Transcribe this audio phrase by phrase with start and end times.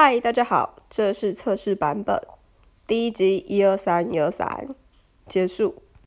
[0.00, 2.22] 嗨大家好这是测试版本。
[2.86, 4.68] 第一集一二三一二三
[5.26, 5.82] 结束。